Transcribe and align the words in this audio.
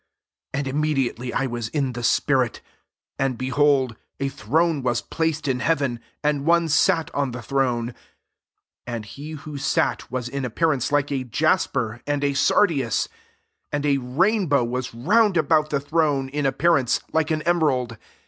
2 0.53 0.61
[•^wfl?] 0.63 0.67
im 0.67 0.81
mediately 0.81 1.31
I 1.31 1.45
was 1.45 1.67
in 1.67 1.93
the 1.93 2.01
spirit: 2.01 2.61
and, 3.19 3.37
behold, 3.37 3.95
a 4.19 4.29
throne 4.29 4.81
was 4.81 4.99
plac 5.03 5.37
ed 5.47 5.47
in 5.47 5.59
heaven, 5.59 5.99
and 6.23 6.43
one 6.43 6.69
sat 6.69 7.13
on 7.13 7.33
the 7.33 7.41
throne«\ 7.43 7.93
3 8.87 8.93
\jind 8.95 9.05
he 9.05 9.33
whh 9.35 9.57
«a/] 9.57 9.57
YMZf 10.11 10.29
in 10.29 10.43
appearance 10.43 10.91
like 10.91 11.11
a 11.11 11.23
jasper 11.23 12.01
and 12.07 12.23
a 12.23 12.33
sardius: 12.33 13.09
and 13.71 13.85
a 13.85 13.97
rainbow 13.99 14.63
was 14.63 14.91
round 14.95 15.37
about 15.37 15.69
the 15.69 15.79
throne, 15.79 16.29
in 16.29 16.47
appearance, 16.47 17.01
like 17.13 17.29
an 17.29 17.43
emerald. 17.43 17.99